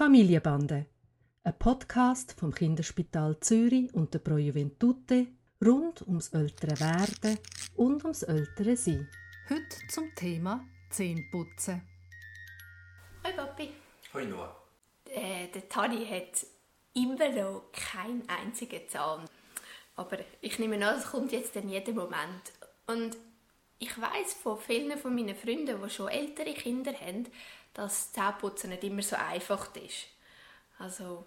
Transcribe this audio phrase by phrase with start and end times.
[0.00, 0.86] Familienbande,
[1.44, 5.26] ein Podcast vom Kinderspital Zürich und der Pro Juventute
[5.62, 7.38] rund ums ältere Werden
[7.76, 9.10] und ums ältere Sein.
[9.50, 11.82] Heute zum Thema Zähneputzen.
[13.26, 13.68] Hoi Papi.
[14.14, 14.56] Hoi Noah.
[15.04, 16.46] Äh, der Tani hat
[16.94, 19.26] immer noch keinen einzigen Zahn.
[19.96, 22.52] Aber ich nehme an, es kommt jetzt in jedem Moment.
[22.86, 23.18] Und
[23.80, 27.26] ich weiß von vielen von meinen Freunden, die schon ältere Kinder haben,
[27.72, 30.06] dass Zähneputzen nicht immer so einfach ist.
[30.78, 31.24] Also,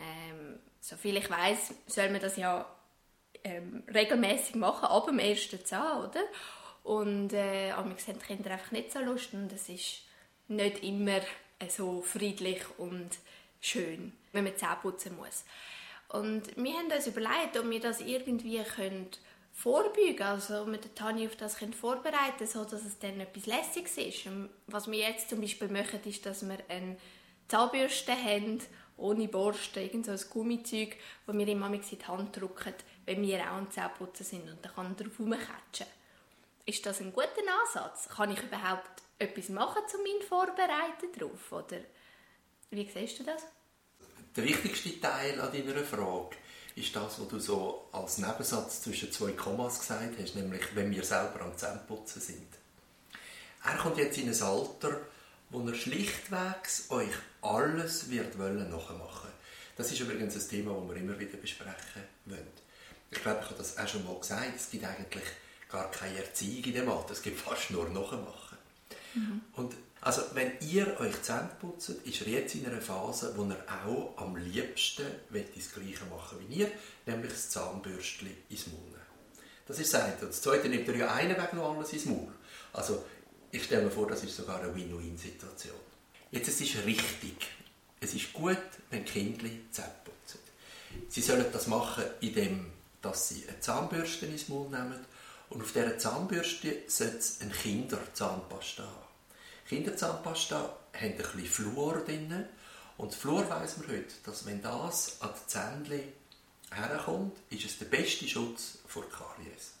[0.00, 2.66] ähm, soviel ich weiß, soll man das ja
[3.44, 6.24] ähm, regelmäßig machen, ab dem ersten Zahn, oder?
[6.82, 10.02] Und äh, haben die Kinder einfach nicht so Lust und es ist
[10.48, 11.20] nicht immer
[11.68, 13.10] so friedlich und
[13.60, 15.44] schön, wenn man Zähne putzen muss.
[16.08, 19.10] Und wir haben uns überlegt, ob wir das irgendwie können
[19.54, 23.96] vorbeugen also mit der Tanja auf das können vorbereiten so dass es dann etwas Lässiges
[23.96, 24.28] ist.
[24.66, 26.96] Was wir jetzt zum Beispiel machen, ist, dass wir eine
[27.48, 28.60] Zahnbürste haben,
[28.96, 32.74] ohne Borste, irgend so ein Gummizeug, das wir immer in die Hand drücken,
[33.06, 35.86] wenn wir auch am Zähneputzen sind und dann kann er drauf rumkatschen.
[36.66, 37.28] Ist das ein guter
[37.62, 38.08] Ansatz?
[38.08, 41.52] Kann ich überhaupt etwas machen, um mich vorbereiten darauf?
[41.52, 41.78] Oder
[42.70, 43.46] wie siehst du das?
[44.36, 46.36] Der wichtigste Teil an deiner Frage
[46.74, 51.04] ist das, was du so als Nebensatz zwischen zwei Kommas gesagt hast, nämlich wenn wir
[51.04, 52.48] selber am Zähneputzen sind.
[53.64, 55.00] Er kommt jetzt in ein Alter,
[55.50, 59.30] wo er schlichtweg euch alles wird wollen nachmachen.
[59.76, 62.46] Das ist übrigens ein Thema, das wir immer wieder besprechen wollen.
[63.12, 64.56] Ich glaube, ich habe das auch schon mal gesagt.
[64.56, 65.24] Es gibt eigentlich
[65.68, 67.12] gar keine Erziehung in dem Alter.
[67.12, 68.58] Es gibt fast nur Nachmachen.
[69.14, 69.40] Mhm.
[69.52, 73.86] Und also, wenn ihr euch Zähne putzt, ist er jetzt in einer Phase, wo er
[73.86, 76.70] auch am liebsten das Gleiche machen wie ihr,
[77.06, 79.00] nämlich das Zahnbürstchen ins Maul
[79.66, 80.12] Das ist das eine.
[80.14, 82.32] Und das zweite nimmt er ja einen Weg noch alles ins Maul.
[82.72, 83.04] Also,
[83.50, 85.74] ich stelle mir vor, das ist sogar eine Win-Win-Situation.
[86.30, 87.36] Jetzt, es ist richtig.
[88.00, 88.58] Es ist gut,
[88.90, 90.40] wenn Kinder Zähne putzen.
[91.08, 92.66] Sie sollen das machen, indem
[93.04, 95.04] dass sie eine Zahnbürste ins Maul nehmen
[95.50, 99.13] und auf dieser Zahnbürste sollte es eine Kinderzahnpasta haben.
[99.68, 100.56] Kinderzahnpasta
[100.92, 102.46] haben ein bisschen Fluor drin.
[102.96, 106.12] Und Fluor weiss man heute, dass wenn das an die Zähnchen
[106.72, 109.72] herkommt, ist es der beste Schutz vor Karies.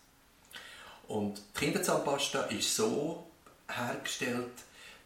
[1.06, 3.30] Und die Kinderzahnpasta ist so
[3.68, 4.52] hergestellt,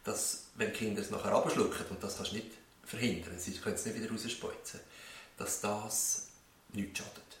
[0.03, 2.51] dass wenn Kinder es nachher abschlucken, und das kannst du nicht
[2.83, 4.79] verhindern, sie können es nicht wieder rausspeuzen,
[5.37, 6.27] dass das
[6.73, 7.38] nichts schadet.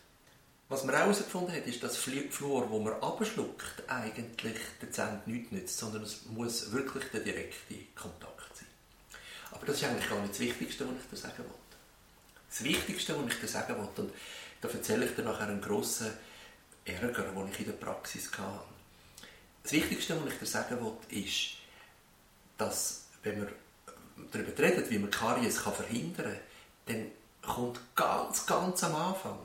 [0.69, 4.57] Was man herausgefunden hat, ist, dass Fluor, das man abschluckt, eigentlich
[4.91, 8.67] Zähnen nichts nützt, sondern es muss wirklich der direkte Kontakt sein.
[9.51, 11.77] Aber das ist eigentlich gar nicht das Wichtigste, was ich dir sagen wollte.
[12.49, 14.13] Das Wichtigste, was ich dir sagen wollte, und
[14.61, 16.11] da erzähle ich dir nachher einen grossen
[16.85, 18.63] Ärger, den ich in der Praxis hatte.
[19.63, 21.55] Das Wichtigste, was ich dir sagen wollte, ist,
[22.59, 23.49] dass, wenn man
[24.31, 26.37] darüber redet, wie man Karies verhindern
[26.85, 29.39] kann, dann kommt ganz, ganz am Anfang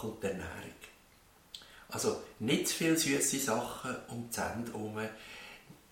[0.00, 0.74] kommt die Ernährung.
[1.88, 4.98] Also nicht zu viele süße Sachen um die Zähne herum.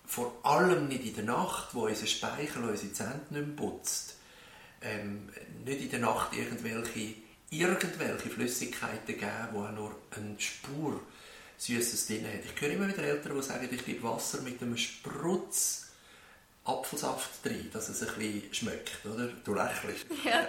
[0.05, 4.15] Vor allem nicht in der Nacht, wo unser Speichel unsere Zähne nicht mehr putzt.
[4.81, 5.29] Ähm,
[5.65, 7.15] nicht in der Nacht irgendwelche,
[7.49, 11.01] irgendwelche Flüssigkeiten geben, die auch nur eine Spur
[11.57, 12.39] Süßes drin haben.
[12.43, 15.87] Ich höre immer wieder Eltern, die sagen, ich gebe Wasser mit einem Sprutz
[16.63, 19.27] Apfelsaft drin, dass es ein bisschen schmeckt, oder?
[19.43, 20.05] Du lächelst.
[20.23, 20.47] Ja,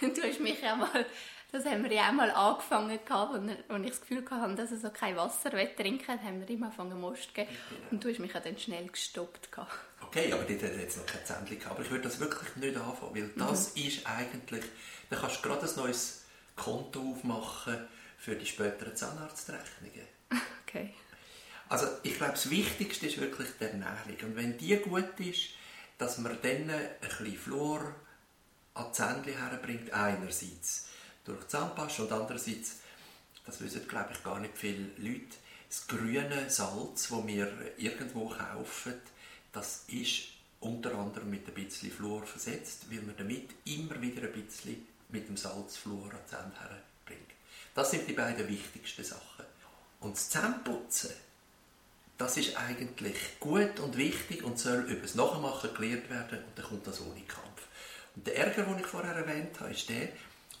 [0.00, 1.04] du hast mich ja mal
[1.50, 3.34] das haben wir ja auch mal angefangen, gehabt,
[3.68, 6.62] als ich das Gefühl hatte, dass er so kein Wasser trinken will, haben wir ihm
[6.62, 7.48] angefangen Most geben.
[7.70, 7.90] Genau.
[7.90, 9.50] Und du hast mich ja dann schnell gestoppt.
[9.50, 9.72] Gehabt.
[10.02, 11.74] Okay, aber dort hat jetzt noch kein Zähnchen gehabt.
[11.76, 13.82] Aber ich würde das wirklich nicht anfangen, weil das mhm.
[13.82, 14.64] ist eigentlich,
[15.08, 17.78] da kannst du gerade ein neues Konto aufmachen
[18.18, 20.06] für die späteren Zahnarztrechnungen.
[20.68, 20.92] Okay.
[21.70, 24.16] Also ich glaube, das Wichtigste ist wirklich die Ernährung.
[24.22, 25.48] Und wenn die gut ist,
[25.96, 27.94] dass man dann ein bisschen Fluor
[28.74, 30.90] an die Zähnchen herbringt, einerseits
[31.28, 32.76] durch Zahnpasta und andererseits,
[33.44, 35.36] das wissen glaube ich gar nicht viele Leute,
[35.68, 38.94] das grüne Salz, das wir irgendwo kaufen,
[39.52, 40.28] das ist
[40.60, 45.28] unter anderem mit ein bisschen Fluor versetzt, weil man damit immer wieder ein bisschen mit
[45.28, 47.30] dem Salz Fluor an die Zähne herbringt.
[47.74, 49.44] Das sind die beiden wichtigsten Sachen.
[50.00, 51.10] Und das Zähneputzen,
[52.16, 56.64] das ist eigentlich gut und wichtig und soll über das Nachmachen gelernt werden und dann
[56.64, 57.68] kommt das ohne Kampf.
[58.16, 60.08] Und der Ärger, den ich vorher erwähnt habe, ist der,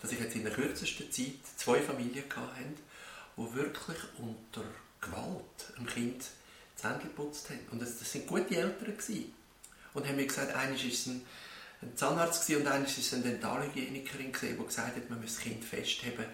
[0.00, 2.82] dass ich jetzt in der kürzesten Zeit zwei Familien hatte,
[3.36, 4.64] die wirklich unter
[5.00, 7.60] Gewalt einem Kind die Zähne geputzt haben.
[7.70, 9.32] Und das, das sind gute Eltern gewesen.
[9.94, 11.22] Und haben mir gesagt, eines war ein,
[11.82, 16.24] ein Zahnarzt und eines war eine Dentalhygienikerin, die gesagt hat, man muss das Kind festheben,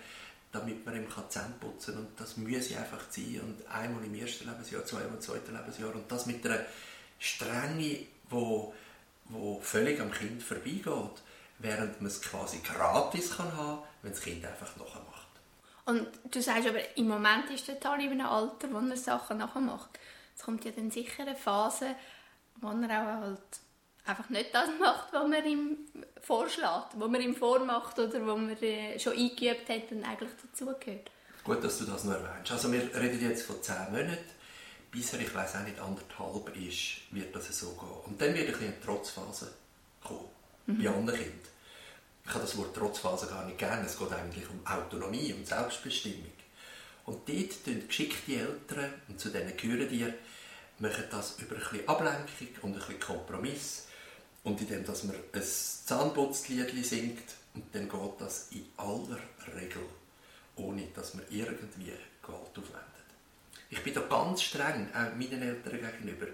[0.52, 2.04] damit man ihm Zähne putzen kann.
[2.04, 3.40] Und das müsse einfach sein.
[3.40, 5.94] Und einmal im ersten Lebensjahr, zweimal im zweiten Lebensjahr.
[5.94, 6.60] Und das mit einer
[7.18, 11.22] Strenge, die, die völlig am Kind vorbeigeht
[11.58, 15.28] während man es quasi gratis kann haben wenn das Kind einfach nachmacht.
[15.86, 19.38] Und du sagst aber, im Moment ist der Tali in einem Alter, wo er Sachen
[19.38, 19.98] nachmacht.
[20.36, 21.94] Es kommt ja dann sicher eine Phase,
[22.56, 23.40] wo er auch halt
[24.04, 25.78] einfach nicht das macht, was man ihm
[26.20, 31.10] vorschlägt, was man ihm vormacht oder was man äh, schon eingeübt hat und eigentlich dazugehört.
[31.44, 32.52] Gut, dass du das noch erwähnst.
[32.52, 34.18] Also wir reden jetzt von 10 Monaten.
[34.90, 37.88] Bis er, ich weiß auch nicht, anderthalb ist, wird das so gehen.
[38.06, 39.52] Und dann wird ein bisschen eine Trotzphase
[40.66, 40.82] mhm.
[40.82, 41.40] bei anderen Kindern.
[42.26, 43.84] Ich habe das Wort Trotzphase gar nicht gerne.
[43.84, 46.32] Es geht eigentlich um Autonomie und Selbstbestimmung.
[47.04, 50.06] Und dort tun geschickte Eltern, und zu denen gehören die,
[50.78, 53.88] machen das über ein bisschen Ablenkung und ein bisschen Kompromiss.
[54.42, 59.18] Und indem dass man ein Zahnputzlied singt, und dann geht das in aller
[59.54, 59.82] Regel,
[60.56, 62.94] ohne dass man irgendwie Gewalt aufwendet.
[63.70, 66.26] Ich bin da ganz streng, auch meinen Eltern gegenüber.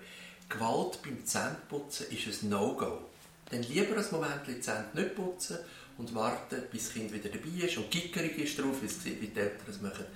[0.49, 3.03] Gewalt beim Zähneputzen ist ein No-Go.
[3.51, 5.59] Dann lieber ein Moment die Zähne nicht putzen
[5.99, 9.33] und warten, bis das Kind wieder dabei ist und gickerig ist drauf, wie es die
[9.35, 10.07] Eltern es machen.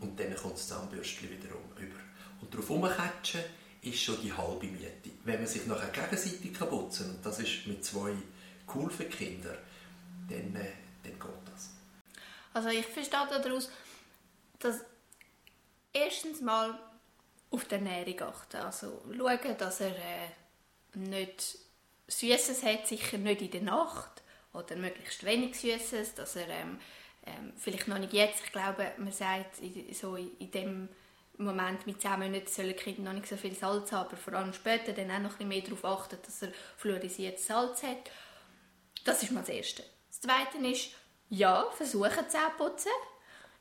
[0.00, 1.98] Und dann kommt das Zahnbürstchen wieder um, über.
[2.40, 3.40] Und darauf herumkatschen
[3.82, 5.10] ist schon die halbe Miete.
[5.24, 8.14] Wenn man sich nachher gegenseitig putzen kann, und das ist mit zwei
[8.74, 9.56] cool für Kinder,
[10.28, 10.72] dann, äh,
[11.02, 11.70] dann geht das.
[12.52, 13.70] Also ich verstehe daraus,
[14.58, 14.80] dass
[15.92, 16.78] erstens mal
[17.50, 18.56] auf die Ernährung achten.
[18.58, 20.28] Also schauen, dass er äh,
[20.94, 21.58] nicht
[22.10, 24.22] Süßes hat, sicher nicht in der Nacht
[24.52, 26.78] oder möglichst wenig Süßes, dass er ähm,
[27.26, 29.56] ähm, vielleicht noch nicht jetzt, ich glaube, man sagt
[29.92, 30.88] so in, in dem
[31.38, 34.52] Moment mit 10 Monaten sollen Kinder noch nicht so viel Salz haben, aber vor allem
[34.52, 38.10] später dann auch noch ein mehr darauf achten, dass er fluorisiertes Salz hat.
[39.04, 39.84] Das ist mal das Erste.
[40.08, 40.90] Das Zweite ist,
[41.30, 42.90] ja, versuchen Zähne putzen.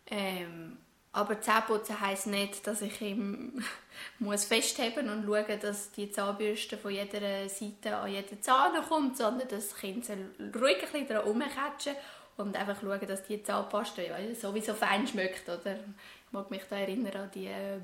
[0.08, 0.78] Ähm,
[1.12, 3.64] aber Zähneputzen heisst nicht, dass ich ihm
[4.20, 9.48] muss festheben und schauen, dass die Zahnbürste von jeder Seite an jeden Zahn kommt, sondern
[9.48, 11.96] dass das Kind ruhig ein bisschen daran rumkatschen
[12.38, 15.50] und einfach schauen, dass die Zahnpasta ja, sowieso fein schmeckt.
[15.50, 15.76] Oder?
[15.76, 17.80] Ich mag mich da erinnern an die äh,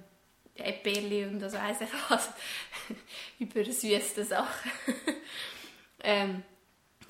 [0.56, 2.30] Erdbeerli und das weiss ich was,
[3.39, 4.72] über süße Sachen.
[6.04, 6.44] ähm,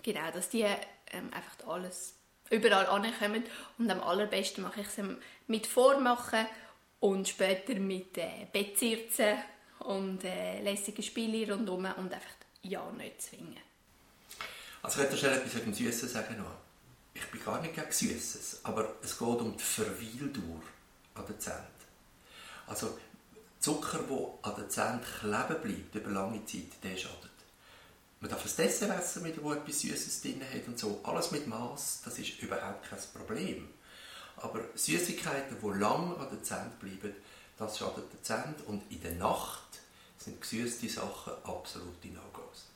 [0.02, 2.16] genau, dass die ähm, einfach alles
[2.50, 3.44] überall ankommen
[3.78, 5.04] und am allerbesten mache ich es
[5.48, 6.46] mit Vormachen
[7.00, 9.38] und später mit äh, Bettzirzen
[9.80, 12.30] und äh, lässigen Spielen rundherum und einfach
[12.62, 13.60] ja nicht zwingen.
[14.82, 16.58] Also möchte schnell etwas wegen Süßen sagen noch.
[17.14, 20.62] Ich bin gar nicht gegen Süßes, aber es geht um die Verweildauer
[21.16, 21.76] an den Zähnen.
[22.68, 22.98] Also
[23.60, 27.35] Zucker, der an den Zähnen kleben bleibt über lange Zeit, der schadet.
[28.20, 31.00] Man darf ein Dessert essen, mit wo etwas Süßes drin hat und so.
[31.04, 33.70] Alles mit Maß, das ist überhaupt kein Problem.
[34.38, 37.16] Aber Süßigkeiten, die lang an den Zähnen bleiben,
[37.58, 38.56] das schadet den Zähnen.
[38.68, 39.80] Und in der Nacht
[40.18, 42.68] sind gesüßte Sachen absolute No-Gos.